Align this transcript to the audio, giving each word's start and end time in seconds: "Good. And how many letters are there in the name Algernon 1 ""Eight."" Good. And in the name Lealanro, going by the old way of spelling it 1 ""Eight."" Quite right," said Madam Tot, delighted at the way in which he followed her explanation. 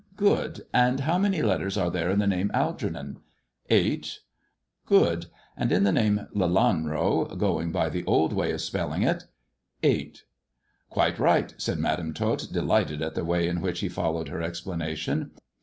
"Good. 0.31 0.61
And 0.73 1.01
how 1.01 1.19
many 1.19 1.43
letters 1.43 1.77
are 1.77 1.91
there 1.91 2.09
in 2.09 2.17
the 2.17 2.25
name 2.25 2.49
Algernon 2.55 3.13
1 3.17 3.21
""Eight."" 3.69 4.19
Good. 4.87 5.27
And 5.55 5.71
in 5.71 5.83
the 5.83 5.91
name 5.91 6.27
Lealanro, 6.35 7.37
going 7.37 7.71
by 7.71 7.89
the 7.89 8.03
old 8.05 8.33
way 8.33 8.51
of 8.51 8.61
spelling 8.61 9.03
it 9.03 9.13
1 9.17 9.21
""Eight."" 9.83 10.23
Quite 10.89 11.19
right," 11.19 11.53
said 11.59 11.77
Madam 11.77 12.15
Tot, 12.15 12.47
delighted 12.51 13.03
at 13.03 13.13
the 13.13 13.23
way 13.23 13.47
in 13.47 13.61
which 13.61 13.81
he 13.81 13.89
followed 13.89 14.29
her 14.29 14.41
explanation. 14.41 15.33